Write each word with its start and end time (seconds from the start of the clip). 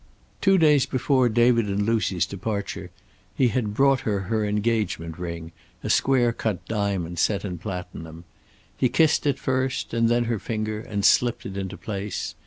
Two 0.41 0.57
days 0.57 0.87
before 0.87 1.29
David 1.29 1.67
and 1.67 1.83
Lucy's 1.85 2.25
departure 2.25 2.89
he 3.35 3.49
had 3.49 3.75
brought 3.75 3.99
her 3.99 4.21
her 4.21 4.43
engagement 4.47 5.19
ring, 5.19 5.51
a 5.83 5.91
square 5.91 6.33
cut 6.33 6.65
diamond 6.65 7.19
set 7.19 7.45
in 7.45 7.59
platinum. 7.59 8.23
He 8.75 8.89
kissed 8.89 9.27
it 9.27 9.37
first 9.37 9.93
and 9.93 10.09
then 10.09 10.23
her 10.23 10.39
finger, 10.39 10.79
and 10.79 11.05
slipped 11.05 11.45
it 11.45 11.55
into 11.55 11.77
place. 11.77 12.33